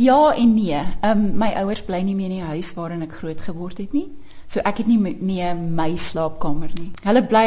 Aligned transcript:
Ja 0.00 0.34
en 0.34 0.54
nee. 0.54 0.80
Ehm 1.00 1.18
um, 1.18 1.36
my 1.36 1.52
ouers 1.60 1.82
bly 1.84 2.00
nie 2.00 2.14
meer 2.16 2.30
in 2.30 2.38
die 2.40 2.50
huis 2.54 2.72
waarin 2.74 3.02
ek 3.04 3.18
groot 3.20 3.40
geword 3.40 3.78
het 3.78 3.92
nie. 3.92 4.08
So 4.50 4.58
ek 4.66 4.80
het 4.82 4.88
nie 4.90 4.98
meer 4.98 5.54
my 5.56 5.92
slaapkamer 5.96 6.72
nie. 6.74 6.88
Hulle 7.04 7.22
bly 7.22 7.44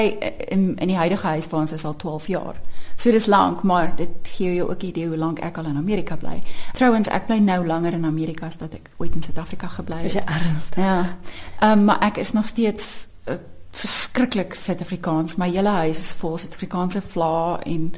in 0.53 0.75
in 0.77 0.91
die 0.91 0.95
huidige 0.95 1.27
huis 1.27 1.49
waar 1.51 1.65
ons 1.65 1.73
is 1.75 1.85
al 1.85 1.95
12 1.99 2.27
jaar. 2.31 2.59
So 2.95 3.11
dis 3.11 3.25
lank, 3.25 3.63
maar 3.67 3.95
dit 3.95 4.29
gee 4.35 4.53
jou 4.55 4.69
ook 4.69 4.83
'n 4.83 4.85
idee 4.85 5.07
hoe 5.07 5.17
lank 5.17 5.39
ek 5.39 5.57
al 5.57 5.65
in 5.65 5.77
Amerika 5.77 6.15
bly. 6.15 6.41
Trouwens, 6.73 7.07
ek 7.07 7.25
bly 7.25 7.37
nou 7.37 7.65
langer 7.65 7.93
in 7.93 8.05
Amerika 8.05 8.45
as 8.45 8.57
wat 8.59 8.73
ek 8.73 8.89
ooit 8.97 9.15
in 9.15 9.21
Suid-Afrika 9.21 9.67
gebly 9.67 9.95
het. 9.97 10.05
Is 10.05 10.13
jy 10.13 10.23
ernstig? 10.25 10.75
Ja. 10.83 11.17
Ehm 11.59 11.79
um, 11.79 11.85
maar 11.85 11.99
ek 12.01 12.17
is 12.17 12.31
nog 12.31 12.47
steeds 12.47 13.07
uh, 13.29 13.33
verskriklik 13.71 14.53
Suid-Afrikaans. 14.53 15.35
My 15.35 15.49
hele 15.49 15.69
huis 15.69 15.97
is 15.97 16.11
vol 16.11 16.37
Suid-Afrikaanse 16.37 17.01
vla 17.01 17.59
en 17.63 17.93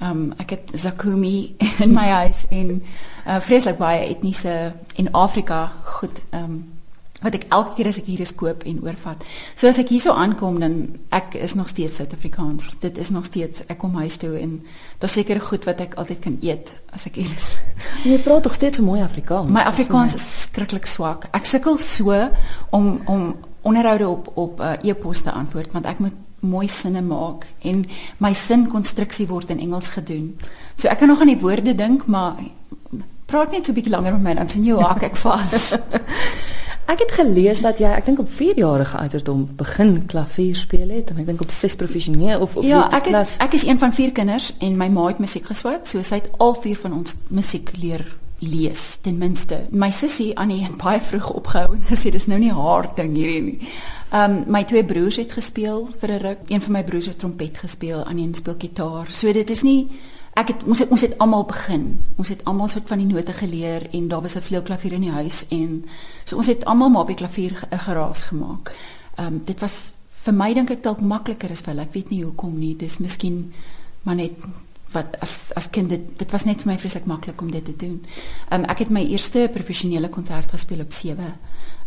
um, 0.00 0.32
ek 0.42 0.56
het 0.56 0.70
zakumi 0.74 1.54
in 1.84 1.94
my 1.94 2.06
huis 2.22 2.44
en 2.50 2.76
uh, 2.80 3.40
vreeslik 3.40 3.76
baie 3.76 4.08
etniese 4.08 4.72
in 4.96 5.12
Afrika 5.12 5.72
goed 5.98 6.22
um, 6.32 6.62
wat 7.24 7.36
ek 7.38 7.46
elke 7.54 7.72
keer 7.78 7.88
as 7.88 7.98
ek 8.00 8.08
hier 8.10 8.20
is 8.20 8.34
koop 8.36 8.64
en 8.68 8.82
oorvat. 8.84 9.22
So 9.56 9.68
as 9.70 9.78
ek 9.80 9.92
hierso 9.94 10.12
aankom 10.18 10.58
dan 10.60 10.74
ek 11.14 11.38
is 11.40 11.54
nog 11.56 11.70
steeds 11.72 11.96
Suid-Afrikaans. 12.00 12.74
Dit 12.82 13.00
is 13.00 13.10
nog 13.14 13.24
steeds 13.28 13.64
ek 13.72 13.80
kom 13.80 13.96
huis 14.02 14.18
toe 14.20 14.34
en 14.40 14.58
daar's 15.00 15.16
seker 15.16 15.40
goed 15.40 15.64
wat 15.68 15.80
ek 15.84 15.96
altyd 16.00 16.20
kan 16.26 16.36
eet 16.44 16.74
as 16.92 17.06
ek 17.08 17.16
hier 17.22 17.32
is. 17.32 17.54
Jy 18.10 18.20
praat 18.26 18.44
tog 18.44 18.56
steeds 18.56 18.80
so 18.80 18.86
mooi 18.86 19.00
Afrikaans. 19.04 19.52
My 19.54 19.64
Afrikaans 19.70 20.18
is 20.18 20.26
skrikkelik 20.44 20.88
swak. 20.90 21.30
Ek 21.32 21.48
sukkel 21.48 21.80
so 21.80 22.12
om 22.76 22.98
om 23.08 23.32
onderhoude 23.64 24.08
op 24.10 24.28
op 24.36 24.60
uh, 24.60 24.76
e-poste 24.84 25.32
antwoord 25.32 25.72
want 25.72 25.88
ek 25.88 26.04
moet 26.04 26.23
mooi 26.44 26.68
sinne 26.68 27.02
maak 27.02 27.46
en 27.62 27.84
my 28.18 28.32
sinkonstruksie 28.32 29.26
word 29.26 29.50
in 29.50 29.60
Engels 29.60 29.94
gedoen. 29.96 30.36
So 30.76 30.88
ek 30.88 30.98
kan 30.98 31.08
nog 31.08 31.20
aan 31.20 31.32
die 31.32 31.40
woorde 31.40 31.74
dink, 31.74 32.06
maar 32.06 32.36
praat 33.26 33.52
net 33.52 33.66
so 33.66 33.72
'n 33.72 33.74
bietjie 33.74 33.94
langer 33.94 34.12
met 34.12 34.22
my 34.22 34.34
dan 34.34 34.48
sien 34.48 34.64
jy 34.64 34.72
hoe 34.72 35.00
ek 35.00 35.16
vas. 35.16 35.72
Ek 36.84 37.00
het 37.00 37.12
gelees 37.12 37.60
dat 37.64 37.78
jy, 37.80 37.88
ek 37.88 38.04
dink 38.04 38.18
op 38.20 38.28
4 38.28 38.58
jarige 38.60 38.98
ouderdom 38.98 39.46
begin 39.56 40.06
klavier 40.06 40.56
speel 40.56 40.90
het 40.92 41.10
en 41.10 41.22
ek 41.22 41.30
dink 41.30 41.40
op 41.40 41.50
6 41.50 41.76
professioneel 41.80 42.40
of 42.44 42.56
of 42.56 42.64
Ja, 42.64 42.84
ek 42.92 43.08
het, 43.08 43.36
ek 43.40 43.56
is 43.56 43.64
een 43.64 43.78
van 43.80 43.92
vier 43.92 44.12
kinders 44.12 44.52
en 44.58 44.76
my 44.76 44.90
ma 44.92 45.06
het 45.06 45.18
musiek 45.18 45.48
geswat, 45.48 45.88
so 45.88 46.02
sy 46.02 46.20
het 46.20 46.28
al 46.36 46.52
vier 46.60 46.76
van 46.76 46.92
ons 47.00 47.16
musiek 47.32 47.72
leer 47.80 48.04
lees 48.48 48.98
ten 49.02 49.18
minste. 49.18 49.66
My 49.70 49.90
sussie 49.90 50.36
Annie 50.38 50.62
het 50.64 50.76
baie 50.76 51.00
vroeg 51.00 51.30
opgehou 51.30 51.74
en 51.74 51.84
gesê 51.88 52.10
dis 52.10 52.26
nou 52.26 52.38
nie 52.38 52.52
haar 52.52 52.88
ding 52.96 53.14
hierdie 53.16 53.42
nie. 53.42 53.70
Ehm 54.10 54.30
um, 54.30 54.42
my 54.46 54.64
twee 54.64 54.84
broers 54.84 55.16
het 55.16 55.32
gespeel 55.32 55.88
vir 56.00 56.10
'n 56.10 56.20
ruk. 56.22 56.38
Een 56.48 56.60
van 56.60 56.72
my 56.72 56.84
broers 56.84 57.06
het 57.06 57.18
trompet 57.18 57.58
gespeel, 57.58 58.04
Annie 58.04 58.28
speel 58.34 58.54
gitaar. 58.58 59.12
So 59.12 59.32
dit 59.32 59.50
is 59.50 59.62
nie 59.62 59.88
ek 60.34 60.48
het 60.48 60.62
ons 60.66 60.78
het, 60.78 60.90
ons 60.90 61.00
het 61.00 61.18
almal 61.18 61.44
begin. 61.44 62.02
Ons 62.16 62.28
het 62.28 62.44
almal 62.44 62.68
soort 62.68 62.88
van 62.88 62.98
die 62.98 63.06
note 63.06 63.32
geleer 63.32 63.88
en 63.90 64.08
daar 64.08 64.22
was 64.22 64.36
'n 64.36 64.40
vleuelklavier 64.40 64.92
in 64.92 65.00
die 65.00 65.10
huis 65.10 65.46
en 65.48 65.84
so 66.24 66.36
ons 66.36 66.46
het 66.46 66.64
almal 66.64 66.88
maar 66.88 67.02
op 67.02 67.06
die 67.06 67.16
klavier 67.16 67.68
'n 67.70 67.78
geraas 67.78 68.22
gemaak. 68.22 68.74
Ehm 69.16 69.26
um, 69.26 69.42
dit 69.44 69.60
was 69.60 69.92
vir 70.10 70.34
my 70.34 70.54
dink 70.54 70.70
ek 70.70 70.82
dalk 70.82 71.00
makliker 71.00 71.50
as 71.50 71.60
vir 71.60 71.74
hulle. 71.74 71.82
Ek 71.82 71.92
weet 71.94 72.10
nie 72.10 72.24
hoekom 72.24 72.58
nie. 72.58 72.76
Dis 72.76 72.98
miskien 72.98 73.52
maar 74.02 74.14
net 74.14 74.32
wat 74.94 75.16
as 75.24 75.52
as 75.58 75.70
kind 75.70 75.90
dit 75.92 76.18
dit 76.18 76.30
was 76.32 76.44
net 76.48 76.62
vir 76.62 76.72
my 76.72 76.78
vreeslik 76.78 77.06
maklik 77.10 77.40
om 77.42 77.50
dit 77.50 77.64
te 77.64 77.76
doen. 77.76 78.00
Ehm 78.48 78.64
um, 78.64 78.70
ek 78.70 78.84
het 78.84 78.90
my 78.90 79.02
eerste 79.04 79.48
professionele 79.52 80.08
konsert 80.08 80.50
gespeel 80.50 80.80
op 80.80 80.92
7 80.92 81.24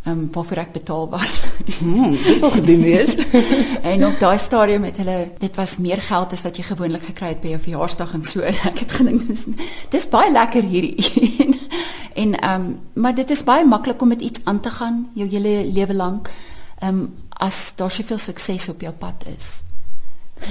ehm 0.08 0.20
um, 0.20 0.28
waarvoor 0.32 0.58
ek 0.58 0.72
betaal 0.72 1.10
was. 1.10 1.42
Hmm, 1.80 2.16
dit 2.24 2.40
wil 2.40 2.52
gedoen 2.52 2.82
wees. 2.82 3.16
en 3.92 4.06
op 4.06 4.20
daai 4.20 4.38
stadium 4.38 4.84
het 4.84 4.98
hulle 4.98 5.18
dit 5.38 5.56
was 5.56 5.78
meer 5.78 6.02
geld 6.02 6.34
as 6.34 6.44
wat 6.46 6.58
jy 6.58 6.64
gewoonlik 6.64 7.04
gekry 7.12 7.34
het 7.34 7.42
by 7.42 7.56
jou 7.56 7.62
verjaarsdag 7.68 8.14
en 8.14 8.24
so. 8.24 8.42
Ek 8.72 8.84
het 8.86 8.98
gedink 9.00 9.28
dis 9.28 9.46
dis 9.90 10.10
baie 10.10 10.32
lekker 10.32 10.64
hierdie. 10.64 11.58
en 12.22 12.40
ehm 12.40 12.62
um, 12.62 12.74
maar 12.94 13.16
dit 13.16 13.32
is 13.32 13.44
baie 13.44 13.66
maklik 13.66 14.02
om 14.02 14.16
met 14.16 14.22
iets 14.22 14.44
aan 14.44 14.60
te 14.60 14.72
gaan 14.80 15.08
jou 15.14 15.30
hele 15.30 15.64
lewe 15.72 15.94
lank. 15.94 16.32
Ehm 16.80 17.00
um, 17.00 17.08
as 17.38 17.74
daar 17.76 17.92
soveel 17.92 18.18
sukses 18.18 18.70
op 18.70 18.82
jou 18.82 18.94
pad 18.94 19.26
is. 19.38 19.67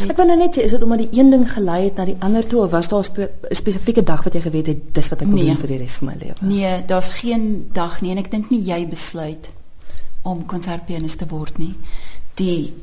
Ek 0.06 0.16
wou 0.18 0.26
nou 0.28 0.36
net 0.38 0.56
sê 0.56 0.64
is 0.66 0.74
dit 0.74 0.82
omdat 0.82 1.04
die 1.04 1.18
een 1.20 1.30
ding 1.30 1.44
gelei 1.52 1.84
het 1.84 1.96
na 1.96 2.04
die 2.04 2.16
ander 2.20 2.46
toe 2.46 2.64
of 2.64 2.70
was 2.70 2.88
daar 2.88 3.00
'n 3.00 3.04
spe 3.04 3.30
spesifieke 3.50 4.02
dag 4.02 4.24
wat 4.24 4.34
jy 4.34 4.40
geweet 4.40 4.66
het 4.66 4.94
dis 4.94 5.08
wat 5.08 5.22
ek 5.22 5.28
wil 5.28 5.36
nee. 5.36 5.46
doen 5.46 5.56
vir 5.56 5.68
die 5.68 5.78
res 5.78 5.98
van 5.98 6.08
my 6.08 6.16
lewe? 6.20 6.34
Nee, 6.40 6.84
daar's 6.86 7.08
geen 7.08 7.68
dag 7.72 8.00
nie 8.00 8.10
en 8.10 8.18
ek 8.18 8.30
dink 8.30 8.50
nie 8.50 8.62
jy 8.64 8.86
besluit 8.88 9.52
om 10.22 10.46
konsertpianis 10.46 11.16
te 11.16 11.26
word 11.26 11.58
nie. 11.58 11.74
Die 12.34 12.74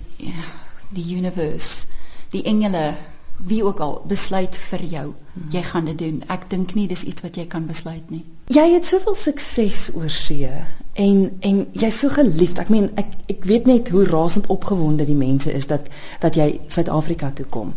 die 0.94 1.16
universe, 1.16 1.88
die 2.30 2.44
engele, 2.44 2.94
wie 3.38 3.63
ook 3.66 3.80
al 3.80 4.02
besluit 4.08 4.56
vir 4.69 4.84
jou. 4.84 5.13
Hmm. 5.34 5.50
Jy 5.52 5.63
gaan 5.63 5.86
dit 5.86 5.97
doen. 5.97 6.24
Ek 6.28 6.50
dink 6.50 6.74
nie 6.74 6.88
dis 6.88 7.03
iets 7.03 7.22
wat 7.22 7.36
jy 7.36 7.46
kan 7.50 7.66
besluit 7.66 8.09
nie. 8.09 8.24
Jy 8.53 8.74
het 8.74 8.86
soveel 8.86 9.16
sukses 9.16 9.90
oor 9.96 10.09
see 10.09 10.50
en 10.94 11.38
en 11.40 11.68
jy's 11.72 12.00
so 12.00 12.09
geliefd. 12.09 12.59
Ek 12.59 12.70
meen 12.70 12.90
ek 12.96 13.14
ek 13.31 13.46
weet 13.50 13.66
net 13.66 13.90
hoe 13.90 14.06
rasend 14.06 14.48
opgewonde 14.48 15.06
die 15.06 15.18
mense 15.18 15.52
is 15.54 15.68
dat 15.68 15.88
dat 16.20 16.36
jy 16.36 16.59
Suid-Afrika 16.68 17.31
toe 17.31 17.46
kom. 17.46 17.74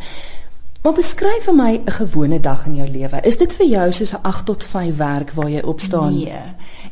Maar 0.86 0.94
beskryf 0.94 1.44
vir 1.44 1.54
my 1.54 1.80
'n 1.84 1.90
gewone 1.90 2.40
dag 2.40 2.66
in 2.66 2.74
jou 2.74 2.88
lewe. 2.88 3.20
Is 3.22 3.36
dit 3.36 3.52
vir 3.52 3.66
jou 3.66 3.92
soos 3.92 4.12
'n 4.12 4.22
8 4.22 4.44
tot 4.44 4.64
5 4.64 4.96
werk 4.96 5.30
waar 5.30 5.50
jy 5.50 5.60
opstaan? 5.60 6.14
Nee. 6.14 6.38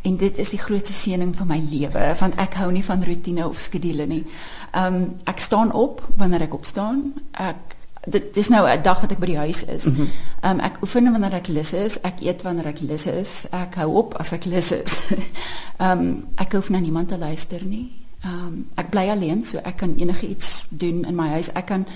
En 0.03 0.17
dit 0.17 0.39
is 0.39 0.49
die 0.49 0.59
grootste 0.59 0.93
seëning 0.93 1.37
van 1.37 1.47
my 1.47 1.63
lewe, 1.71 2.15
want 2.19 2.35
ek 2.35 2.55
hou 2.55 2.73
nie 2.73 2.85
van 2.85 3.05
rotine 3.05 3.49
of 3.49 3.59
skedules 3.59 4.07
nie. 4.07 4.25
Ehm 4.71 4.95
um, 4.95 5.15
ek 5.25 5.39
staan 5.39 5.73
op 5.73 6.09
wanneer 6.17 6.41
ek 6.41 6.55
opstaan. 6.55 7.15
Ek 7.31 7.77
dit 8.07 8.35
dis 8.35 8.49
nou 8.49 8.69
'n 8.69 8.83
dag 8.83 9.01
wat 9.01 9.13
ek 9.13 9.19
by 9.19 9.27
die 9.27 9.39
huis 9.39 9.65
is. 9.65 9.85
Ehm 9.85 10.01
mm 10.01 10.09
um, 10.43 10.61
ek 10.61 10.77
oefen 10.83 11.11
wanneer 11.11 11.35
ek 11.35 11.47
lus 11.47 11.73
is, 11.73 12.01
ek 12.01 12.21
eet 12.21 12.43
wanneer 12.43 12.67
ek 12.67 12.81
lus 12.81 13.07
is, 13.07 13.47
ek 13.51 13.75
hou 13.75 13.95
op 13.95 14.15
as 14.15 14.33
ek 14.33 14.45
lus 14.45 14.73
is. 14.73 15.01
Ehm 15.77 15.91
um, 15.99 16.27
ek 16.35 16.53
hoef 16.53 16.69
na 16.69 16.79
niemand 16.79 17.09
te 17.09 17.19
luister 17.19 17.65
nie. 17.65 17.93
Ehm 18.25 18.47
um, 18.47 18.67
ek 18.75 18.91
bly 18.91 19.11
alleen, 19.11 19.45
so 19.45 19.59
ek 19.59 19.77
kan 19.77 19.97
enigiets 19.97 20.67
doen 20.71 21.05
in 21.05 21.15
my 21.15 21.29
huis. 21.29 21.53
Ek 21.53 21.67
kan 21.67 21.87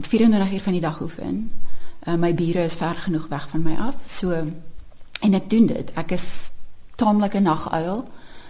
24 0.00 0.52
uur 0.52 0.60
van 0.60 0.72
die 0.72 0.80
dag 0.80 1.00
oefen. 1.00 1.50
Uh, 2.06 2.14
my 2.14 2.34
bure 2.34 2.64
is 2.64 2.74
ver 2.74 2.94
genoeg 2.94 3.28
weg 3.28 3.48
van 3.48 3.62
my 3.62 3.76
af. 3.76 3.96
So 4.08 4.30
en 5.20 5.34
ek 5.34 5.50
doen 5.50 5.66
dit. 5.66 5.92
Ek 5.94 6.10
is 6.10 6.50
taamlik 6.96 7.34
'n 7.34 7.42
naguil. 7.42 8.04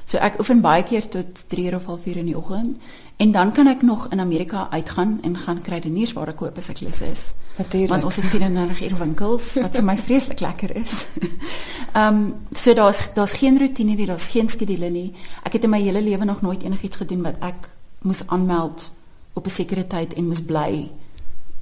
So 0.05 0.19
ek 0.19 0.39
oefen 0.39 0.61
baie 0.61 0.83
keer 0.83 1.09
tot 1.09 1.49
3 1.49 1.75
of 1.75 2.03
4 2.03 2.17
in 2.17 2.27
die 2.27 2.37
oggend 2.37 2.77
En 3.17 3.31
dan 3.33 3.53
kan 3.53 3.67
ek 3.67 3.83
nog 3.83 4.09
in 4.09 4.21
Amerika 4.21 4.67
uitgaan 4.71 5.19
en 5.23 5.37
gaan 5.37 5.61
kruideniersware 5.61 6.33
koop 6.33 6.57
as 6.57 6.69
ek 6.69 6.81
lus 6.81 7.01
is. 7.01 7.23
Natuurlik. 7.57 7.89
Want 7.89 8.05
ons 8.05 8.17
het 8.17 8.25
34 8.25 8.83
uur 8.83 8.97
winkels 8.99 9.55
wat 9.55 9.79
vir 9.79 9.85
my 9.85 9.97
vreeslik 10.07 10.41
lekker 10.41 10.77
is. 10.77 11.07
Ehm 11.97 12.17
um, 12.17 12.35
so 12.53 12.75
daar's 12.75 13.09
daar's 13.15 13.33
geen 13.33 13.59
rotine 13.59 13.95
nie, 13.95 14.07
daar's 14.07 14.29
geen 14.29 14.49
skedule 14.49 14.91
nie. 14.91 15.15
Ek 15.43 15.57
het 15.57 15.65
in 15.65 15.71
my 15.73 15.81
hele 15.81 16.03
lewe 16.03 16.25
nog 16.25 16.43
nooit 16.45 16.63
enigiets 16.63 16.97
gedoen 16.97 17.23
wat 17.25 17.41
ek 17.41 17.71
moes 18.03 18.21
aanmeld 18.27 18.91
op 19.33 19.47
'n 19.47 19.51
sekere 19.51 19.87
tyd 19.87 20.13
en 20.15 20.29
moes 20.29 20.45
bly. 20.45 20.91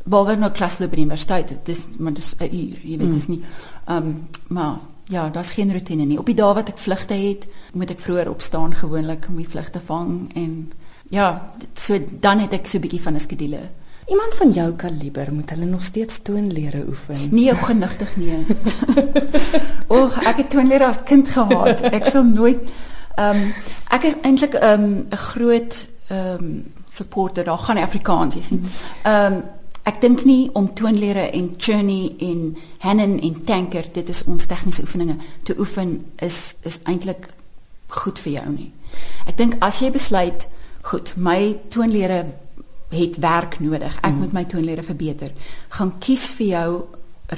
Behalwe 0.04 0.36
nou 0.36 0.50
klasloop 0.50 0.90
by 0.90 0.96
die 0.96 1.04
universiteit. 1.04 1.54
Dis 1.62 1.86
maar 1.98 2.12
dis 2.12 2.34
'n 2.38 2.44
uur, 2.44 2.78
jy 2.82 2.98
weet, 2.98 3.12
dis 3.12 3.26
hmm. 3.26 3.34
nie. 3.34 3.44
Ehm 3.86 3.96
um, 3.96 4.28
maar 4.48 4.78
ja, 5.04 5.28
daar's 5.28 5.50
geen 5.50 5.72
rotine 5.72 6.04
nie. 6.04 6.18
Op 6.18 6.26
die 6.26 6.34
dae 6.34 6.54
wat 6.54 6.68
ek 6.68 6.78
vlugte 6.78 7.14
het, 7.14 7.46
moet 7.72 7.90
ek 7.90 8.00
vroeër 8.00 8.30
opstaan 8.30 8.74
gewoonlik 8.74 9.26
om 9.28 9.36
die 9.36 9.48
vlugte 9.48 9.80
vang 9.80 10.34
en 10.34 10.72
ja, 11.14 11.52
so 11.74 11.98
dan 12.20 12.42
het 12.44 12.52
ek 12.52 12.66
so 12.66 12.78
'n 12.78 12.84
bietjie 12.84 13.02
van 13.02 13.14
'n 13.14 13.20
skedule. 13.20 13.60
Iemand 14.06 14.34
van 14.34 14.50
jou 14.50 14.72
kaliber 14.72 15.32
moet 15.32 15.50
hulle 15.50 15.64
nog 15.64 15.82
steeds 15.82 16.22
toonlere 16.22 16.84
oefen. 16.88 17.28
Nee, 17.30 17.54
genigtig 17.54 18.16
nee. 18.16 18.46
Oeg, 19.96 20.18
ek 20.24 20.36
het 20.36 20.50
toonlere 20.50 20.86
as 20.86 21.02
kind 21.04 21.28
gehad. 21.28 21.80
Ek 21.80 22.04
sal 22.04 22.24
nooit 22.24 22.60
ehm 23.14 23.36
um, 23.36 23.52
ek 23.88 24.02
is 24.04 24.16
eintlik 24.22 24.54
ehm 24.54 24.82
um, 24.82 25.06
'n 25.10 25.16
groot 25.16 25.88
ehm 26.08 26.44
um, 26.44 26.72
supporter 26.88 27.44
daar 27.44 27.58
gaan 27.58 27.76
Afrikaans, 27.78 28.34
jy 28.34 28.42
sien. 28.42 28.64
Ehm 29.02 29.32
um, 29.32 29.42
ek 29.84 30.00
dink 30.00 30.24
nie 30.24 30.50
om 30.52 30.74
toonlere 30.74 31.30
en 31.30 31.54
journey 31.56 32.14
en 32.18 32.56
Hannen 32.78 33.20
en 33.20 33.42
Tanker, 33.42 33.84
dit 33.92 34.08
is 34.08 34.24
ons 34.24 34.46
tegniese 34.46 34.82
oefeninge 34.82 35.16
te 35.42 35.54
oefen 35.58 36.04
is 36.16 36.54
is 36.62 36.78
eintlik 36.84 37.28
goed 37.88 38.18
vir 38.18 38.32
jou 38.32 38.48
nie. 38.50 38.72
Ek 39.26 39.36
dink 39.36 39.56
as 39.60 39.80
jy 39.80 39.90
besluit 39.90 40.48
goed, 40.90 41.14
my 41.16 41.58
toonlere 41.68 42.24
het 42.94 43.16
werk 43.22 43.60
nodig. 43.60 43.96
Ek 44.00 44.12
mm. 44.12 44.18
moet 44.18 44.32
my 44.36 44.44
toonlere 44.44 44.82
verbeter. 44.86 45.32
Gaan 45.68 45.94
kies 45.98 46.30
vir 46.38 46.46
jou 46.46 46.68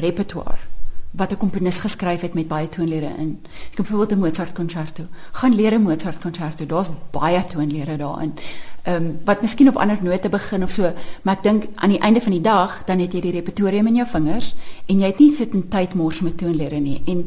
repertoire 0.03 0.75
wat 1.17 1.33
'n 1.33 1.37
komponis 1.37 1.79
geskryf 1.79 2.21
het 2.21 2.35
met 2.35 2.49
baie 2.49 2.69
toonlere 2.69 3.11
in. 3.19 3.41
Ek 3.43 3.77
het 3.77 3.77
byvoorbeeld 3.77 4.13
'n 4.13 4.19
Mozart 4.19 4.53
concerto. 4.53 5.03
Gaan 5.33 5.55
leer 5.55 5.73
'n 5.73 5.83
Mozart 5.83 6.21
concerto. 6.21 6.67
Daar's 6.67 6.89
baie 7.11 7.45
toonlere 7.45 7.97
daarin. 7.97 8.35
Ehm 8.83 8.95
um, 9.05 9.19
wat 9.25 9.41
miskien 9.41 9.69
op 9.69 9.77
ander 9.77 9.99
note 10.03 10.29
begin 10.29 10.63
of 10.63 10.71
so, 10.71 10.93
maar 11.23 11.37
ek 11.37 11.43
dink 11.43 11.65
aan 11.75 11.89
die 11.89 11.99
einde 11.99 12.21
van 12.21 12.33
die 12.33 12.41
dag 12.41 12.85
dan 12.85 12.99
het 12.99 13.13
jy 13.13 13.21
die 13.21 13.31
repertoire 13.31 13.77
in 13.77 13.95
jou 13.95 14.07
vingers 14.07 14.55
en 14.87 14.99
jy 14.99 15.07
het 15.07 15.19
nie 15.19 15.35
sit 15.35 15.55
in 15.55 15.69
tyd 15.69 15.95
mors 15.95 16.21
met 16.21 16.37
toonlere 16.37 16.79
nie. 16.79 17.03
En 17.07 17.27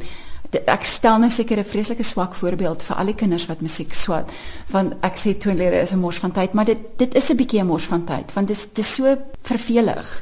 ek 0.52 0.84
stel 0.84 1.20
nou 1.20 1.30
seker 1.30 1.60
'n 1.60 1.64
vreeslike 1.64 2.04
swak 2.04 2.36
voorbeeld 2.36 2.84
vir 2.84 2.96
al 2.96 3.06
die 3.06 3.16
kinders 3.16 3.46
wat 3.46 3.62
musiek 3.62 3.94
swat 3.94 4.32
want 4.72 4.94
ek 5.02 5.16
sê 5.16 5.38
toonlere 5.38 5.82
is 5.82 5.94
'n 5.94 6.00
mors 6.00 6.18
van 6.18 6.32
tyd 6.32 6.54
maar 6.54 6.66
dit 6.66 6.80
dit 6.98 7.16
is 7.16 7.30
'n 7.30 7.36
bietjie 7.36 7.62
'n 7.62 7.68
mors 7.68 7.86
van 7.86 8.04
tyd 8.04 8.34
want 8.34 8.48
dit 8.48 8.78
is 8.78 8.94
so 8.96 9.18
vervelig 9.42 10.22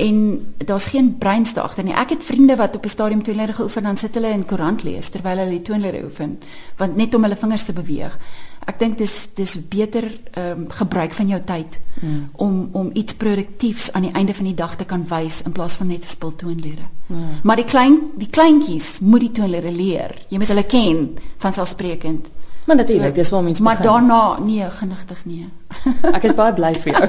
en 0.00 0.46
daar's 0.56 0.86
geen 0.86 1.18
breinste 1.18 1.60
agter 1.60 1.84
nie. 1.84 1.94
Ek 1.94 2.08
het 2.08 2.24
vriende 2.24 2.56
wat 2.56 2.76
op 2.76 2.84
'n 2.84 2.88
stadium 2.88 3.22
toonlede 3.22 3.52
geoefen 3.52 3.82
dan 3.82 3.96
sit 3.96 4.14
hulle 4.14 4.28
in 4.28 4.44
koerant 4.44 4.82
lees 4.82 5.08
terwyl 5.08 5.36
hulle 5.36 5.50
die 5.50 5.62
toonlede 5.62 6.04
oefen, 6.04 6.40
want 6.76 6.96
net 6.96 7.14
om 7.14 7.22
hulle 7.22 7.36
vingers 7.36 7.64
te 7.64 7.72
beweeg. 7.72 8.18
Ek 8.68 8.78
dink 8.78 8.98
dis 8.98 9.14
dis 9.34 9.56
beter 9.68 10.04
ehm 10.32 10.64
um, 10.64 10.66
gebruik 10.70 11.12
van 11.16 11.28
jou 11.28 11.40
tyd 11.44 11.78
mm. 12.00 12.28
om 12.32 12.68
om 12.72 12.90
iets 12.92 13.14
produktiefs 13.14 13.92
aan 13.92 14.02
die 14.02 14.12
einde 14.12 14.34
van 14.34 14.44
die 14.44 14.54
dag 14.54 14.76
te 14.76 14.84
kan 14.84 15.06
wys 15.08 15.42
in 15.42 15.52
plaas 15.52 15.74
van 15.80 15.86
net 15.86 16.02
te 16.02 16.08
speel 16.08 16.34
toonlede. 16.34 16.86
Mm. 17.06 17.40
Maar 17.42 17.56
die 17.56 17.64
klein 17.64 17.98
die 18.20 18.28
kleintjies 18.28 18.98
moet 19.00 19.20
die 19.20 19.32
toonlede 19.40 19.72
leer. 19.72 20.14
Jy 20.28 20.38
moet 20.38 20.52
hulle 20.52 20.66
ken 20.66 21.08
van 21.38 21.56
selfsprekend. 21.56 22.28
Maar 22.70 22.78
natuurlik, 22.78 23.14
dis 23.14 23.30
waar 23.30 23.42
mense 23.42 23.62
Maar 23.62 23.76
begin. 23.76 23.90
daarna 23.90 24.38
nee, 24.38 24.70
genigtig 24.70 25.24
nee. 25.24 25.48
ek 26.16 26.22
is 26.22 26.34
baie 26.38 26.52
bly 26.54 26.68
vir 26.78 26.92
jou. 26.92 27.06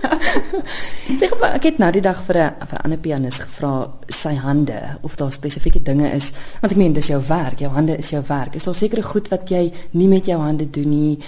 Sê 1.20 1.28
gou 1.30 1.38
ek 1.48 1.64
het 1.64 1.78
nou 1.80 1.88
die 1.94 2.02
dag 2.04 2.18
vir 2.26 2.36
'n 2.36 2.66
vir 2.68 2.76
'n 2.76 2.82
ander 2.84 2.98
pianis 3.00 3.38
gevra 3.40 3.70
sy 4.08 4.34
hande 4.34 4.98
of 5.00 5.16
daar 5.16 5.32
spesifieke 5.32 5.80
dinge 5.82 6.10
is 6.12 6.32
want 6.60 6.72
ek 6.72 6.78
meen 6.78 6.92
dis 6.92 7.06
jou 7.06 7.22
werk, 7.28 7.58
jou 7.58 7.70
hande 7.72 7.96
is 7.96 8.10
jou 8.10 8.22
werk. 8.28 8.54
Is 8.54 8.64
daar 8.64 8.74
sekere 8.74 9.02
goed 9.02 9.28
wat 9.28 9.48
jy 9.48 9.72
nie 9.90 10.08
met 10.08 10.26
jou 10.26 10.40
hande 10.40 10.70
doen 10.70 10.88
nie? 10.88 11.18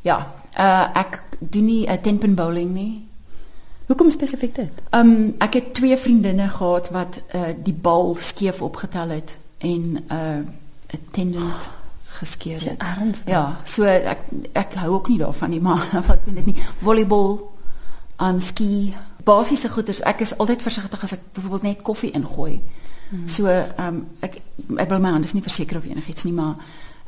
Ja, 0.00 0.32
uh, 0.58 0.88
ek 0.94 1.22
doen 1.38 1.64
nie 1.64 1.86
'n 1.86 1.92
uh, 1.92 2.00
tenpin 2.00 2.34
bowling 2.34 2.72
nie. 2.74 3.06
Hoekom 3.86 4.10
spesifiek 4.10 4.54
dit? 4.54 4.72
Um, 4.90 5.34
ek 5.38 5.54
het 5.54 5.74
twee 5.74 5.96
vriendinne 5.96 6.48
gehad 6.48 6.88
wat 6.90 7.20
uh, 7.34 7.52
die 7.64 7.74
bal 7.74 8.16
skeef 8.16 8.62
opgetel 8.62 9.08
het 9.08 9.38
en 9.58 9.82
'n 9.92 10.04
uh, 10.10 10.40
'n 10.96 11.04
tendon 11.10 11.52
geskeur 12.10 12.60
het. 12.60 12.82
Ernstig? 12.82 13.28
Ja, 13.28 13.56
so 13.64 13.84
ek 13.84 14.26
ek 14.52 14.74
hou 14.82 14.92
ook 14.98 15.08
nie 15.08 15.18
daarvan 15.18 15.50
nie, 15.50 15.60
maar 15.68 15.86
wat 16.06 16.24
doen 16.24 16.34
dit 16.40 16.46
nie. 16.46 16.56
Volleybal, 16.82 17.38
um 18.20 18.40
ski, 18.40 18.94
basiese 19.24 19.68
goeders. 19.68 20.02
Ek 20.08 20.20
is 20.20 20.36
altyd 20.38 20.62
versigtig 20.62 21.02
as 21.02 21.16
ek 21.16 21.26
byvoorbeeld 21.36 21.68
net 21.68 21.82
koffie 21.86 22.12
ingooi. 22.16 22.60
Hmm. 23.10 23.26
So 23.28 23.50
um 23.78 24.04
ek 24.26 24.40
ek 24.76 24.88
wil 24.88 25.02
my 25.02 25.14
anders 25.16 25.34
nie 25.34 25.44
verseker 25.44 25.80
of 25.80 25.88
enigiets 25.88 26.26
nie, 26.28 26.34
maar 26.36 26.54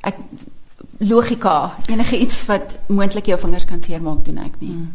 ek 0.02 0.18
logika, 1.02 1.74
enige 1.90 2.18
iets 2.18 2.44
wat 2.50 2.78
moontlik 2.88 3.30
jou 3.30 3.38
vingers 3.38 3.66
kan 3.66 3.82
seermaak 3.82 4.24
doen 4.26 4.42
ek 4.42 4.58
nie. 4.60 4.74
Hmm. 4.74 4.92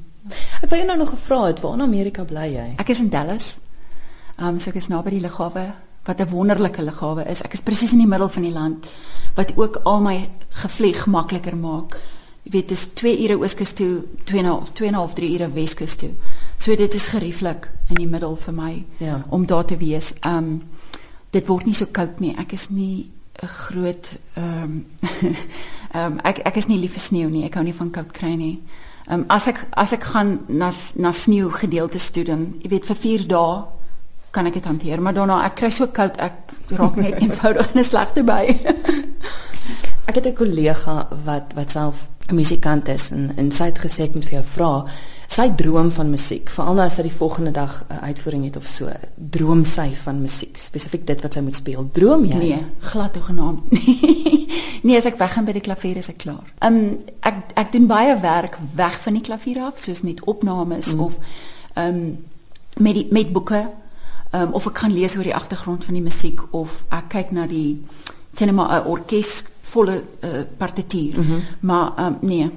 Ek 0.62 0.70
wou 0.70 0.80
jou 0.80 0.88
nou 0.88 0.98
nog 1.00 1.14
gevra 1.16 1.46
het, 1.48 1.62
waar 1.64 1.78
in 1.80 1.86
Amerika 1.86 2.26
bly 2.28 2.50
jy? 2.52 2.70
Ek 2.80 2.90
is 2.92 3.04
in 3.04 3.12
Dallas. 3.12 3.58
Um 4.38 4.60
so 4.60 4.72
ek 4.72 4.82
is 4.82 4.90
naby 4.92 5.18
die 5.18 5.24
lughawe 5.24 5.70
wat 6.08 6.20
'n 6.22 6.30
wonderlike 6.30 6.82
lughawe 6.82 7.24
is. 7.30 7.42
Ek 7.42 7.54
is 7.54 7.62
presies 7.62 7.92
in 7.92 7.98
die 7.98 8.08
middel 8.08 8.30
van 8.30 8.44
die 8.44 8.52
land 8.52 8.88
wat 9.36 9.58
ook 9.58 9.80
al 9.84 10.02
my 10.02 10.30
gevlieg 10.50 11.06
makliker 11.06 11.58
maak. 11.58 12.00
Jy 12.44 12.52
weet, 12.52 12.68
dis 12.68 12.88
2 12.94 13.24
ure 13.24 13.38
ooskus 13.38 13.72
toe, 13.72 14.04
2.5 14.24 14.72
2.5 14.74 15.14
3 15.14 15.34
ure 15.34 15.52
weskus 15.52 15.96
toe. 15.96 16.10
So 16.58 16.76
dit 16.76 16.94
is 16.94 17.08
gerieflik 17.08 17.70
in 17.90 17.96
die 17.96 18.08
middel 18.08 18.36
vir 18.36 18.54
my 18.54 18.86
ja. 18.98 19.26
om 19.30 19.46
daar 19.46 19.66
te 19.66 19.78
wees. 19.78 20.14
Um 20.26 20.64
dit 21.30 21.48
word 21.48 21.66
nie 21.66 21.76
so 21.76 21.86
koud 21.92 22.20
nie. 22.20 22.36
Ek 22.38 22.52
is 22.52 22.70
nie 22.70 23.12
'n 23.44 23.48
groot 23.48 24.20
um 24.38 24.86
um 25.94 26.20
ek 26.30 26.40
ek 26.40 26.56
is 26.58 26.68
nie 26.68 26.80
lief 26.80 26.92
vir 26.92 27.02
sneeu 27.02 27.30
nie. 27.30 27.44
Ek 27.46 27.54
hou 27.54 27.64
nie 27.64 27.74
van 27.74 27.92
koud 27.92 28.12
kry 28.12 28.36
nie. 28.36 28.62
Um 29.08 29.26
as 29.28 29.48
ek 29.48 29.68
as 29.72 29.94
ek 29.94 30.04
gaan 30.04 30.40
na 30.48 30.72
na 30.96 31.12
sneeu 31.12 31.50
gedeeltes 31.50 32.10
toe 32.10 32.24
dan, 32.24 32.56
jy 32.64 32.70
weet 32.70 32.86
vir 32.86 32.96
4 32.96 33.28
dae 33.28 33.77
kan 34.32 34.46
ek 34.46 34.54
dit 34.60 34.66
hanteer, 34.66 35.02
maar 35.02 35.14
daarna 35.14 35.44
ek 35.46 35.56
kry 35.56 35.70
so 35.74 35.88
koud, 35.88 36.18
ek 36.18 36.54
raak 36.78 36.96
net 36.96 37.20
eenvoudig 37.24 37.74
in 37.74 37.80
'n 37.80 37.84
slegte 37.84 38.24
by. 38.24 38.44
ek 40.08 40.16
het 40.16 40.26
'n 40.28 40.36
kollega 40.36 41.08
wat 41.26 41.54
wat 41.56 41.72
self 41.72 42.10
'n 42.30 42.36
musikant 42.36 42.88
is 42.88 43.10
en 43.12 43.32
en 43.38 43.52
sy 43.52 43.64
het 43.72 43.80
gesê 43.80 44.04
ek 44.04 44.14
moet 44.14 44.26
vir 44.26 44.40
jou 44.40 44.44
vra, 44.44 44.86
sy 45.28 45.50
droom 45.56 45.92
van 45.92 46.10
musiek, 46.10 46.50
veral 46.50 46.76
nou 46.76 46.86
as 46.86 46.96
sy 46.96 47.04
die 47.04 47.18
volgende 47.20 47.52
dag 47.52 47.86
'n 47.90 48.04
uitvoering 48.10 48.44
het 48.44 48.56
of 48.56 48.66
so, 48.66 48.92
droom 49.16 49.64
sy 49.64 49.94
van 50.04 50.22
musiek, 50.22 50.58
spesifiek 50.58 51.06
dit 51.08 51.22
wat 51.22 51.34
sy 51.34 51.42
moet 51.42 51.56
speel. 51.56 51.90
Droom 51.92 52.26
jy? 52.26 52.38
Nee, 52.38 52.66
glad 52.80 53.16
nie. 53.70 54.48
nee, 54.84 54.98
as 54.98 55.06
ek 55.06 55.18
weggaan 55.18 55.46
by 55.46 55.52
die 55.52 55.62
klavier 55.62 55.98
is 55.98 56.10
ek 56.10 56.18
klaar. 56.18 56.44
Um, 56.62 57.00
ek 57.22 57.36
ek 57.56 57.72
doen 57.72 57.88
baie 57.88 58.20
werk 58.20 58.58
weg 58.76 59.00
van 59.00 59.14
die 59.14 59.22
klavier 59.22 59.64
af, 59.64 59.80
soos 59.80 60.02
met 60.02 60.24
opnames 60.24 60.94
mm. 60.94 61.00
of 61.00 61.18
um, 61.76 62.26
met 62.78 62.94
die, 62.94 63.08
met 63.12 63.32
boeke 63.32 63.68
um, 64.32 64.54
of 64.54 64.68
ek 64.68 64.78
gaan 64.78 64.94
lees 64.94 65.18
oor 65.18 65.24
die 65.24 65.36
agtergrond 65.36 65.86
van 65.86 65.94
die 65.94 66.04
musiek 66.04 66.42
of 66.52 66.84
ek 66.90 67.10
kyk 67.10 67.32
na 67.32 67.48
die 67.48 67.84
cinema 68.36 68.80
'n 68.80 68.86
orkes 68.86 69.44
volle 69.62 70.04
uh, 70.24 70.44
partituur. 70.58 71.18
Mm 71.18 71.26
-hmm. 71.26 71.42
Maar 71.60 71.92
um, 72.00 72.18
nee. 72.22 72.52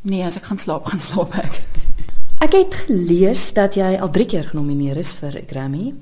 Nee, 0.00 0.24
as 0.24 0.36
ek 0.36 0.44
gaan 0.44 0.58
slaap, 0.58 0.86
gaan 0.90 1.00
slaap 1.00 1.34
ek. 1.34 1.62
Ek 2.38 2.52
het 2.52 2.74
gelees 2.74 3.52
dat 3.56 3.74
jy 3.74 3.96
al 3.96 4.10
3 4.12 4.26
keer 4.26 4.44
genomineer 4.44 4.96
is 4.96 5.12
vir 5.12 5.32
'n 5.40 5.46
Grammy. 5.48 5.94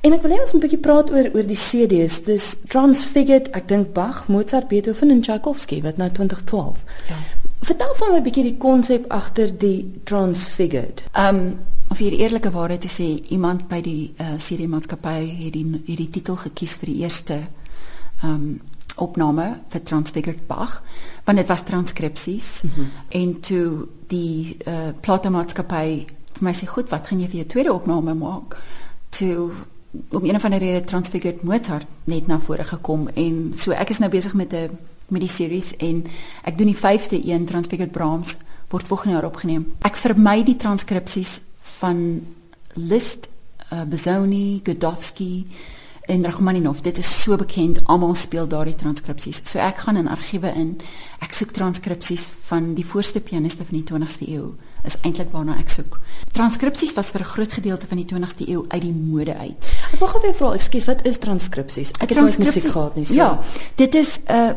En 0.00 0.12
ek 0.12 0.22
wil 0.22 0.30
hê 0.30 0.40
ons 0.40 0.52
moet 0.52 0.62
'n 0.62 0.66
bietjie 0.66 0.84
praat 0.86 1.10
oor 1.10 1.30
oor 1.34 1.46
die 1.46 1.58
CD's. 1.58 2.22
Dis 2.22 2.56
Transfigured, 2.68 3.50
ek 3.50 3.68
dink 3.68 3.92
Bach, 3.92 4.28
Mozart, 4.28 4.68
Beethoven 4.68 5.10
en 5.10 5.20
Tchaikovsky 5.20 5.82
wat 5.82 5.96
nou 5.96 6.10
2012. 6.10 6.84
Ja. 7.08 7.14
Vertel 7.60 7.94
van 7.94 8.10
my 8.10 8.18
'n 8.18 8.22
bietjie 8.22 8.42
die 8.42 8.56
konsep 8.56 9.04
agter 9.08 9.58
die 9.58 10.00
Transfigured. 10.04 11.04
Ehm 11.12 11.36
um, 11.36 11.58
of 11.90 11.98
hier 11.98 12.14
eerlike 12.14 12.50
waarheid 12.50 12.80
te 12.80 12.88
sê, 12.88 13.08
iemand 13.34 13.66
by 13.68 13.80
die 13.82 14.12
uh, 14.22 14.36
CD 14.38 14.68
maatskappy 14.70 15.18
het 15.44 15.52
die 15.52 15.66
het 15.74 15.96
die 15.98 16.10
titel 16.10 16.36
gekies 16.36 16.76
vir 16.80 16.92
die 16.92 17.00
eerste 17.04 17.40
ehm 18.22 18.34
um, 18.34 18.60
opname 19.00 19.44
vir 19.72 19.80
Transfigured 19.86 20.46
Bach, 20.46 20.82
want 21.24 21.38
dit 21.38 21.48
was 21.48 21.62
transkripsies 21.64 22.62
mm 22.62 22.70
-hmm. 22.74 22.86
en 23.08 23.40
toe 23.40 23.88
die 24.06 24.56
uh, 24.66 24.92
platemaatskappy 25.00 26.04
vir 26.34 26.44
my 26.44 26.52
sê 26.52 26.66
goed, 26.66 26.90
wat 26.90 27.06
gaan 27.06 27.20
jy 27.20 27.28
vir 27.28 27.36
jou 27.36 27.46
tweede 27.46 27.72
opname 27.72 28.14
maak? 28.14 28.56
Toe 29.08 29.50
om 30.10 30.24
een 30.24 30.40
van 30.40 30.50
die 30.50 30.58
rede 30.58 30.84
Transfigured 30.84 31.42
Mozart 31.42 31.86
net 32.04 32.26
na 32.26 32.38
vore 32.38 32.64
gekom 32.64 33.08
en 33.08 33.52
so 33.56 33.72
ek 33.72 33.90
is 33.90 33.98
nou 33.98 34.10
besig 34.10 34.34
met 34.34 34.52
'n 34.52 34.78
met 35.08 35.20
die 35.20 35.28
series 35.28 35.76
en 35.76 36.04
ek 36.44 36.58
doen 36.58 36.66
die 36.66 36.76
vyfde 36.76 37.18
een 37.26 37.44
Transfigured 37.44 37.90
Brahms 37.90 38.36
word 38.68 38.86
volgende 38.86 39.14
jaar 39.14 39.24
opgeneem. 39.24 39.72
Ek 39.78 39.96
vermy 39.96 40.42
die 40.44 40.56
transkripsies 40.56 41.40
van 41.60 42.26
Liszt, 42.74 43.28
uh, 43.72 43.82
Bezoni, 43.82 44.60
Godowski 44.64 45.46
en 46.10 46.24
Rachmaninov. 46.24 46.80
Dit 46.80 46.98
is 46.98 47.22
so 47.22 47.36
bekend, 47.36 47.80
almal 47.84 48.14
speel 48.14 48.48
daardie 48.48 48.74
transkripsies. 48.74 49.40
So 49.44 49.58
ek 49.62 49.84
gaan 49.84 49.96
in 49.96 50.08
argiewe 50.10 50.50
in. 50.58 50.72
Ek 51.22 51.34
soek 51.36 51.54
transkripsies 51.54 52.26
van 52.48 52.72
die 52.74 52.86
voorste 52.86 53.20
pianiste 53.20 53.66
van 53.66 53.78
die 53.78 53.86
20ste 53.86 54.26
eeu. 54.28 54.50
Is 54.88 54.96
eintlik 55.04 55.30
waarna 55.34 55.58
ek 55.60 55.70
soek. 55.70 56.00
Transkripsies 56.32 56.96
was 56.96 57.12
vir 57.14 57.20
'n 57.20 57.32
groot 57.34 57.52
gedeelte 57.52 57.86
van 57.86 57.96
die 57.96 58.06
20ste 58.06 58.48
eeu 58.48 58.64
uit 58.68 58.82
die 58.82 58.94
mode 58.94 59.36
uit. 59.36 59.68
Ek 59.92 59.98
wil 59.98 60.08
gou 60.08 60.22
weer 60.22 60.34
vra, 60.34 60.52
ekskuus, 60.54 60.86
wat 60.86 61.06
is 61.06 61.18
transkripsies? 61.18 61.90
Ek 62.00 62.08
het 62.08 62.18
nooit 62.18 62.38
musiek 62.38 62.70
gehad 62.70 62.96
nie. 62.96 63.04
So. 63.04 63.14
Ja, 63.14 63.40
dit 63.76 63.94
is 63.94 64.18
'n 64.26 64.32
uh, 64.32 64.54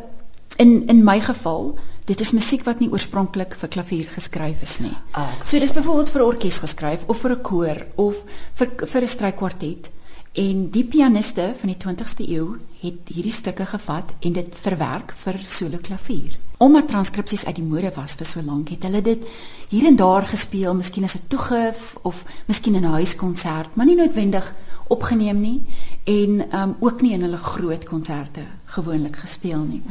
in 0.58 0.86
in 0.88 1.04
my 1.04 1.20
geval 1.20 1.78
dit 2.06 2.20
is 2.20 2.32
musiek 2.36 2.64
wat 2.68 2.80
nie 2.80 2.90
oorspronklik 2.92 3.56
vir 3.56 3.70
klavier 3.70 4.08
geskryf 4.12 4.62
is 4.62 4.80
nie. 4.84 4.96
Ah, 5.12 5.32
so 5.44 5.60
dis 5.60 5.72
byvoorbeeld 5.72 6.10
vir 6.10 6.26
orkes 6.26 6.60
geskryf 6.60 7.06
of 7.08 7.22
vir 7.24 7.32
'n 7.32 7.42
koor 7.42 7.86
of 7.96 8.24
vir 8.54 8.68
vir 8.86 9.02
'n 9.02 9.08
strykwartet 9.08 9.92
en 10.34 10.70
die 10.74 10.84
pianiste 10.84 11.54
van 11.60 11.70
die 11.70 11.78
20ste 11.78 12.26
eeu 12.28 12.58
het 12.82 13.10
hierdie 13.14 13.32
stukke 13.32 13.66
gevat 13.66 14.14
en 14.20 14.34
dit 14.34 14.56
verwerk 14.56 15.14
vir 15.24 15.40
solo 15.46 15.78
klavier. 15.78 16.38
Omdat 16.58 16.88
transkripsies 16.88 17.46
uit 17.46 17.56
die 17.56 17.64
mode 17.64 17.92
was 17.96 18.16
vir 18.16 18.26
so 18.26 18.42
lank 18.42 18.70
het 18.70 18.84
hulle 18.84 19.02
dit 19.02 19.26
hier 19.70 19.86
en 19.86 19.96
daar 19.96 20.26
gespeel, 20.26 20.74
miskien 20.74 21.04
as 21.04 21.16
'n 21.16 21.28
toegif 21.28 21.96
of 22.02 22.26
miskien 22.48 22.76
in 22.76 22.86
'n 22.86 22.98
huiskonsert, 22.98 23.76
maar 23.76 23.86
nie 23.86 23.96
noodwendig 23.96 24.54
opgeneem 24.88 25.40
nie 25.42 25.66
en 26.04 26.42
um, 26.60 26.76
ook 26.80 27.02
nie 27.02 27.14
in 27.14 27.22
hulle 27.22 27.38
groot 27.38 27.86
konserte 27.86 28.44
gewoonlik 28.66 29.16
gespeel 29.16 29.64
nie. 29.64 29.82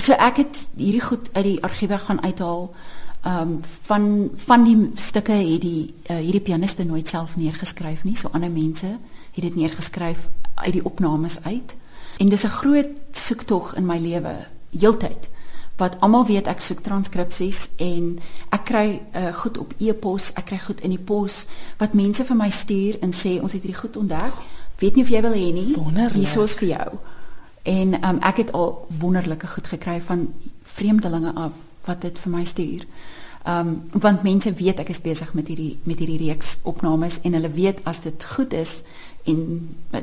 So 0.00 0.16
ek 0.16 0.36
het 0.40 0.58
hierdie 0.78 1.02
goed 1.04 1.28
uit 1.32 1.44
die 1.44 1.62
argiewe 1.62 1.98
gaan 1.98 2.22
uithaal. 2.22 2.70
Ehm 3.20 3.40
um, 3.40 3.60
van 3.84 4.30
van 4.34 4.64
die 4.64 4.90
stukke 4.94 5.32
het 5.32 5.60
die 5.60 5.94
uh, 6.10 6.16
hierdie 6.16 6.40
pianiste 6.40 6.84
nooit 6.84 7.08
self 7.08 7.36
neergeskryf 7.36 8.04
nie, 8.04 8.16
so 8.16 8.28
ander 8.32 8.50
mense 8.50 8.86
het 9.34 9.42
dit 9.44 9.54
neergeskryf 9.54 10.28
uit 10.54 10.72
die 10.72 10.84
opnames 10.84 11.42
uit. 11.42 11.76
En 12.18 12.28
dis 12.28 12.44
'n 12.44 12.48
groot 12.48 12.88
soektog 13.12 13.74
in 13.74 13.86
my 13.86 13.98
lewe, 13.98 14.46
heeltyd. 14.78 15.28
Wat 15.76 16.00
almal 16.00 16.26
weet 16.26 16.46
ek 16.46 16.60
soek 16.60 16.80
transkripsies 16.80 17.68
en 17.76 18.18
ek 18.48 18.64
kry 18.64 19.02
uh, 19.14 19.32
goed 19.34 19.58
op 19.58 19.74
e-pos, 19.78 20.32
ek 20.32 20.44
kry 20.44 20.58
goed 20.58 20.80
in 20.80 20.90
die 20.90 21.04
pos 21.04 21.46
wat 21.76 21.92
mense 21.92 22.24
vir 22.24 22.36
my 22.36 22.50
stuur 22.50 22.98
en 23.00 23.12
sê 23.12 23.40
ons 23.42 23.52
het 23.52 23.62
hierdie 23.62 23.80
goed 23.80 23.96
ontdek. 23.96 24.32
Weet 24.78 24.94
nie 24.94 25.02
of 25.04 25.08
jy 25.10 25.20
wil 25.20 25.32
hê 25.32 25.52
nie. 25.52 25.74
Hier 26.14 26.42
is 26.42 26.54
vir 26.54 26.68
jou. 26.68 26.98
En 27.62 28.08
um, 28.08 28.18
ek 28.20 28.36
het 28.36 28.52
al 28.52 28.86
wonderlike 28.98 29.46
goed 29.46 29.66
gekry 29.66 30.00
van 30.00 30.32
vreemdelinge 30.62 31.32
af 31.34 31.54
wat 31.84 32.00
dit 32.00 32.18
vir 32.18 32.32
my 32.32 32.44
stuur. 32.44 32.86
Ehm 33.44 33.68
um, 33.68 34.00
want 34.00 34.22
mense 34.22 34.52
weet 34.52 34.78
ek 34.78 34.88
is 34.88 35.00
besig 35.00 35.34
met 35.34 35.48
hierdie 35.48 35.78
met 35.82 35.98
hierdie 35.98 36.26
reeks 36.26 36.58
opnames 36.62 37.20
en 37.24 37.32
hulle 37.32 37.50
weet 37.50 37.80
as 37.84 38.00
dit 38.00 38.24
goed 38.24 38.52
is 38.52 38.82
en 39.24 39.40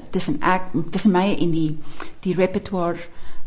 tussen 0.09 0.39
ek 0.41 0.71
tussen 0.89 1.11
my 1.11 1.35
en 1.35 1.51
die 1.51 1.77
die 2.25 2.33
repertoire 2.33 2.97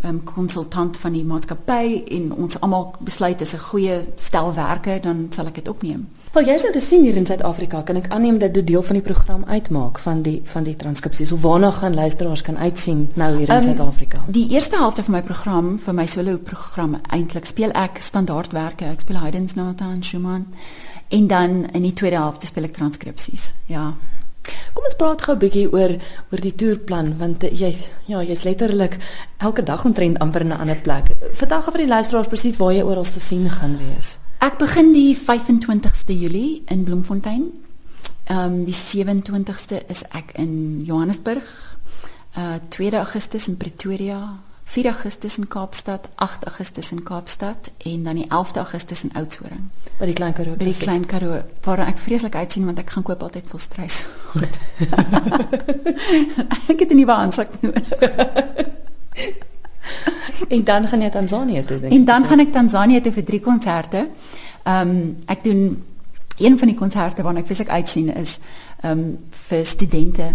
um, 0.04 0.22
konsultant 0.24 0.96
van 0.96 1.12
die 1.12 1.24
maatskappy 1.24 2.04
en 2.16 2.32
ons 2.32 2.60
almal 2.60 2.94
besluit 3.00 3.40
is 3.40 3.54
'n 3.54 3.58
goeie 3.58 4.00
stelwerke, 4.16 4.98
dan 5.02 5.26
sal 5.30 5.46
ek 5.46 5.54
dit 5.54 5.68
opneem. 5.68 6.08
Wel 6.32 6.44
jy's 6.44 6.62
nou 6.62 6.72
te 6.72 6.80
sien 6.80 7.02
hier 7.02 7.16
in 7.16 7.26
Suid-Afrika, 7.26 7.82
kan 7.82 7.96
ek 7.96 8.08
aanneem 8.08 8.38
dat 8.38 8.54
dit 8.54 8.66
deel 8.66 8.82
van 8.82 8.94
die 8.94 9.02
program 9.02 9.44
uitmaak 9.44 9.98
van 9.98 10.22
die 10.22 10.40
van 10.44 10.62
die 10.62 10.76
transkripsies. 10.76 11.30
Hoe 11.30 11.38
waarna 11.38 11.70
gaan 11.70 11.94
luisteraars 11.94 12.42
kan 12.42 12.58
uitsien 12.58 13.10
nou 13.14 13.36
hier 13.36 13.48
in 13.48 13.54
um, 13.54 13.62
Suid-Afrika? 13.62 14.22
Die 14.26 14.48
eerste 14.48 14.76
helfte 14.76 15.02
van 15.02 15.14
my 15.14 15.22
program, 15.22 15.78
vir 15.78 15.94
my 15.94 16.06
solo 16.06 16.38
program, 16.38 17.00
eintlik 17.10 17.44
speel 17.44 17.70
ek 17.70 17.98
standaardwerke. 17.98 18.84
Ek 18.84 19.00
speel 19.00 19.16
Haydn, 19.16 19.48
Sonata 19.48 19.90
en 19.90 20.02
Schumann. 20.02 20.46
En 21.08 21.26
dan 21.26 21.66
in 21.72 21.82
die 21.82 21.92
tweede 21.92 22.16
helfte 22.16 22.46
speel 22.46 22.64
ek 22.64 22.72
transkripsies. 22.72 23.54
Ja. 23.66 23.94
Kom 24.74 24.84
ons 24.84 24.96
praat 24.96 25.22
gou 25.22 25.34
'n 25.34 25.38
bietjie 25.38 25.72
oor 25.72 25.96
oor 26.30 26.40
die 26.40 26.54
toerplan 26.54 27.18
want 27.18 27.42
jy 27.42 27.76
ja, 28.06 28.22
jy's 28.22 28.44
letterlik 28.44 28.98
elke 29.38 29.62
dag 29.62 29.84
omtrent 29.84 30.18
amper 30.18 30.40
in 30.40 30.52
'n 30.52 30.60
ander 30.60 30.80
plek. 30.80 31.06
Vertel 31.32 31.62
gou 31.62 31.72
vir 31.72 31.86
die 31.86 31.94
luisteraars 31.94 32.28
presies 32.28 32.56
waar 32.56 32.72
jy 32.72 32.82
oral 32.82 33.04
te 33.04 33.20
sien 33.20 33.50
gaan 33.50 33.78
wees. 33.78 34.18
Ek 34.40 34.58
begin 34.58 34.92
die 34.92 35.16
25ste 35.16 36.14
Julie 36.16 36.62
in 36.68 36.84
Bloemfontein. 36.84 37.50
Ehm 38.24 38.38
um, 38.38 38.64
die 38.64 38.74
27ste 38.74 39.82
is 39.88 40.04
ek 40.10 40.32
in 40.34 40.82
Johannesburg. 40.84 41.76
Uh 42.36 42.58
2 42.68 42.94
Augustus 42.94 43.48
in 43.48 43.56
Pretoria, 43.56 44.38
4 44.70 44.86
Augustus 44.86 45.38
in 45.38 45.48
Kaapstad, 45.48 46.08
8 46.14 46.44
Augustus 46.44 46.92
in 46.92 47.02
Kaapstad 47.02 47.70
en 47.78 48.02
dan 48.02 48.14
die 48.14 48.26
11 48.28 48.56
Augustus 48.56 49.04
in 49.04 49.10
Oudtshoorn. 49.12 49.70
By 49.98 50.06
die 50.06 50.14
Klein 50.14 50.32
Karoo. 50.32 50.54
By 50.54 50.64
die 50.64 50.76
Klein 50.78 51.06
Karoo. 51.06 51.40
Waar 51.64 51.82
ek 51.88 51.98
vreeslik 51.98 52.36
uitsien 52.38 52.68
want 52.68 52.78
ek 52.78 52.92
gaan 52.94 53.02
koop 53.02 53.24
altyd 53.26 53.48
vol 53.50 53.58
strys. 53.58 54.04
Goed. 54.30 54.60
ek 56.70 56.84
het 56.84 56.86
'n 56.86 57.00
nuwe 57.00 57.16
handsak 57.18 57.56
nodig. 57.60 57.90
en 60.54 60.64
dan 60.64 60.88
gaan 60.88 61.02
jy 61.02 61.10
Tansanië 61.10 61.64
toe 61.64 61.80
dink. 61.80 61.92
En 61.92 62.04
dan 62.04 62.30
gaan 62.30 62.46
ek 62.46 62.52
Tansanië 62.52 63.00
toe 63.00 63.12
vir 63.12 63.24
drie 63.24 63.40
konserte. 63.40 64.06
Ehm 64.62 64.88
um, 64.88 65.16
ek 65.26 65.44
doen 65.44 65.82
een 66.38 66.58
van 66.58 66.68
die 66.68 66.78
konserte 66.78 67.22
waarna 67.22 67.42
ek 67.42 67.50
feeslik 67.50 67.74
uitsien 67.74 68.14
is 68.14 68.38
ehm 68.86 68.98
um, 68.98 69.18
vir 69.48 69.66
studente 69.66 70.34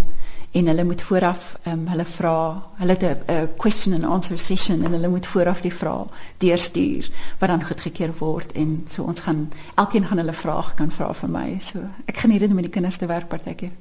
en 0.55 0.67
hulle 0.67 0.83
moet 0.83 1.01
vooraf 1.01 1.57
ehm 1.63 1.79
um, 1.79 1.87
hulle 1.91 2.05
vra, 2.05 2.35
hulle 2.79 2.95
het 2.97 3.03
'n 3.27 3.49
question 3.57 3.93
and 3.93 4.05
answer 4.05 4.37
session 4.39 4.83
en 4.83 4.91
hulle 4.91 5.07
moet 5.07 5.25
vooraf 5.25 5.61
die 5.61 5.73
vrae 5.73 6.05
deurstuur 6.37 7.09
wat 7.39 7.49
dan 7.49 7.63
goedgekeur 7.63 8.13
word 8.19 8.51
en 8.51 8.83
so 8.87 9.03
ons 9.03 9.19
gaan 9.19 9.49
elkeen 9.75 10.05
gaan 10.05 10.17
hulle 10.17 10.33
vrae 10.33 10.63
kan 10.75 10.91
vra 10.91 11.13
vir 11.13 11.29
my. 11.29 11.57
So 11.59 11.79
ek 12.05 12.17
geniet 12.17 12.39
dit 12.39 12.49
om 12.49 12.55
met 12.55 12.63
die 12.63 12.71
kinders 12.71 12.97
te 12.97 13.05
werk 13.05 13.27
partykeer. 13.27 13.71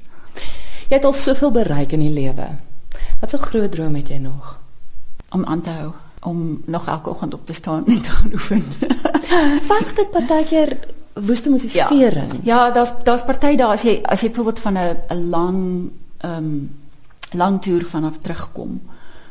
Jy 0.89 0.97
het 0.97 1.05
al 1.05 1.13
soveel 1.13 1.51
bereik 1.51 1.93
in 1.93 2.01
die 2.01 2.11
lewe. 2.11 2.49
Wat 3.21 3.35
'n 3.35 3.39
groot 3.39 3.73
droom 3.73 3.95
het 3.95 4.09
jy 4.09 4.19
nog? 4.19 4.59
Om 5.31 5.45
aan 5.45 5.61
te 5.61 5.71
hou 5.71 5.93
om 6.25 6.63
nog 6.65 6.87
elke 6.87 7.11
oggend 7.11 7.35
op 7.35 7.47
te 7.47 7.53
staan 7.53 7.87
en 7.87 8.01
te 8.01 8.11
gaan 8.11 8.33
oefen. 8.33 8.63
Vang 9.69 9.93
dit 9.93 10.11
partykeer 10.11 10.79
woeste 11.15 11.51
motivering. 11.51 12.31
Ja, 12.43 12.67
ja 12.67 12.71
daar's 12.71 12.93
daar's 13.03 13.25
party 13.25 13.57
daar 13.57 13.69
as 13.69 13.83
jy 13.83 14.01
as 14.03 14.21
jy 14.21 14.29
byvoorbeeld 14.29 14.61
van 14.61 14.79
'n 14.79 14.97
'n 15.09 15.29
lang 15.29 15.91
um, 16.25 16.77
lang 17.31 17.61
toer 17.63 17.85
vanaf 17.85 18.19
terugkom 18.23 18.81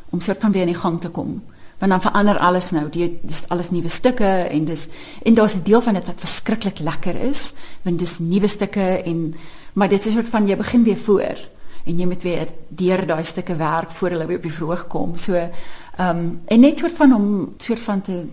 om 0.09 0.21
soort 0.21 0.41
van 0.41 0.51
weer 0.51 0.67
in 0.67 0.75
gang 0.75 1.01
te 1.01 1.09
kom. 1.09 1.43
Want 1.77 1.91
dan 1.91 2.01
verander 2.01 2.37
alles 2.37 2.71
nou. 2.71 2.89
Die 2.89 3.19
dis 3.21 3.43
alles 3.47 3.69
nuwe 3.69 3.89
stukke 3.89 4.29
en 4.49 4.65
dis 4.65 4.87
en 5.23 5.33
daar's 5.33 5.55
'n 5.55 5.63
deel 5.63 5.81
van 5.81 5.93
dit 5.93 6.05
wat 6.05 6.19
verskriklik 6.19 6.79
lekker 6.79 7.15
is, 7.15 7.53
want 7.81 7.99
dis 7.99 8.19
nuwe 8.19 8.47
stukke 8.47 9.01
en 9.03 9.33
maar 9.73 9.89
dit 9.89 9.99
is 9.99 10.05
'n 10.05 10.11
soort 10.15 10.29
van 10.29 10.47
jy 10.47 10.57
begin 10.57 10.83
weer 10.83 10.97
voor 10.97 11.37
en 11.85 11.99
jy 11.99 12.05
moet 12.05 12.21
weer 12.21 12.47
deur 12.69 13.05
daai 13.05 13.23
stukke 13.23 13.55
werk 13.55 13.91
voor 13.91 14.09
hulle 14.09 14.25
weer 14.25 14.37
op 14.37 14.43
die 14.43 14.53
verhoog 14.53 14.87
kom. 14.87 15.17
So 15.17 15.33
ehm 15.33 16.17
um, 16.17 16.41
en 16.45 16.59
net 16.59 16.79
soort 16.79 16.93
van 16.93 17.15
om 17.15 17.53
soort 17.57 17.79
van 17.79 18.01
te 18.01 18.25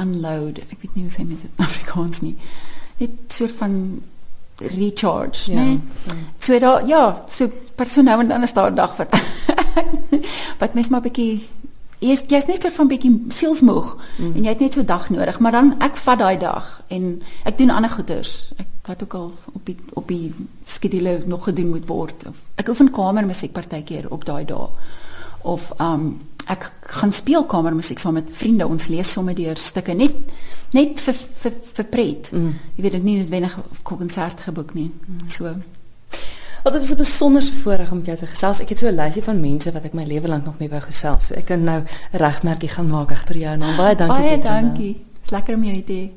unload. 0.00 0.58
Ek 0.58 0.80
weet 0.80 0.94
nie 0.94 1.04
hoe 1.04 1.12
sê 1.12 1.24
mense 1.26 1.46
dit 1.46 1.58
in 1.58 1.64
Afrikaans 1.64 2.20
nie. 2.20 2.36
Net 2.98 3.10
soort 3.32 3.52
van 3.52 4.02
recharge, 4.58 5.52
ja, 5.52 5.62
nee. 5.62 5.80
Ja. 6.06 6.14
So 6.38 6.58
daar 6.58 6.86
ja, 6.86 7.24
so 7.26 7.50
persoon 7.74 8.04
nou 8.04 8.20
en 8.20 8.28
dan 8.28 8.42
is 8.42 8.52
daar 8.52 8.70
'n 8.70 8.74
dag 8.74 8.96
wat 8.96 9.22
wat 10.60 10.74
mens 10.74 10.88
maar 10.88 11.00
bietjie 11.00 11.46
jy's 11.98 12.22
jy's 12.26 12.46
net 12.46 12.62
soort 12.62 12.74
van 12.74 12.88
bietjie 12.88 13.24
sielsmoeg 13.28 13.96
mm. 14.16 14.34
en 14.34 14.42
jy 14.42 14.48
het 14.48 14.60
net 14.60 14.72
so 14.72 14.80
'n 14.80 14.86
dag 14.86 15.10
nodig, 15.10 15.38
maar 15.38 15.52
dan 15.52 15.74
ek 15.78 15.96
vat 15.96 16.18
daai 16.18 16.38
dag 16.38 16.82
en 16.88 17.22
ek 17.44 17.58
doen 17.58 17.70
ander 17.70 17.90
goeders. 17.90 18.52
Ek 18.56 18.66
wat 18.86 19.02
ook 19.02 19.14
al 19.14 19.32
op 19.52 19.66
die 19.66 19.76
op 19.92 20.08
die 20.08 20.34
skedule 20.64 21.22
nog 21.26 21.44
gedoen 21.44 21.68
moet 21.68 21.86
word. 21.86 22.26
Of, 22.28 22.36
ek 22.54 22.68
oefen 22.68 22.90
kamermusiek 22.90 23.52
partykeer 23.52 24.10
op 24.10 24.24
daai 24.24 24.44
dae. 24.44 24.68
Of 25.42 25.72
um 25.80 26.20
ek 26.48 26.72
gaan 26.80 27.12
speel 27.12 27.44
kamermusiek 27.44 27.98
saam 27.98 28.14
met 28.18 28.28
vriende. 28.32 28.66
Ons 28.66 28.88
lees 28.88 29.12
sommer 29.12 29.34
deur 29.34 29.56
stukke 29.56 29.94
net 29.94 30.14
net 30.76 31.00
vir 31.00 31.14
vir 31.14 31.52
vir 31.74 31.84
pret. 31.84 32.30
Mm. 32.32 32.54
Jy 32.76 32.82
weet 32.82 32.92
dit 32.98 33.04
nie 33.04 33.18
noodwendig 33.18 33.56
'n 33.56 33.82
konsert 33.82 34.40
geboek 34.40 34.74
nie. 34.74 34.90
Mm. 35.06 35.28
So 35.28 35.54
Wat 36.62 36.72
dit 36.72 36.82
is 36.82 36.90
'n 36.90 36.96
besonderse 36.96 37.52
voorreg 37.52 37.90
om 37.90 38.02
jou 38.02 38.16
te 38.16 38.26
gesels. 38.26 38.60
Ek 38.60 38.68
het 38.68 38.78
so 38.78 38.88
'n 38.88 38.94
lysie 38.94 39.22
van 39.22 39.40
mense 39.40 39.72
wat 39.72 39.84
ek 39.84 39.92
my 39.94 40.04
lewe 40.04 40.28
lank 40.28 40.44
nog 40.44 40.58
mee 40.58 40.68
wou 40.68 40.80
gesels. 40.80 41.26
So 41.26 41.34
ek 41.34 41.44
kan 41.44 41.64
nou 41.64 41.82
regmerkie 42.12 42.68
gaan 42.68 42.90
maak 42.90 43.10
agter 43.10 43.36
jou 43.36 43.56
naam. 43.56 43.76
Baie 43.76 43.94
dankie. 43.94 44.18
Baie 44.18 44.38
dankie. 44.38 45.04
Dis 45.20 45.30
lekker 45.30 45.54
om 45.54 45.64
jou 45.64 45.82
te 45.82 45.92
hê. 45.92 46.10